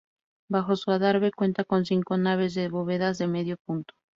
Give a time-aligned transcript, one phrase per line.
[0.49, 3.93] Bajo su adarve cuenta con cinco naves de bóvedas de medio punto.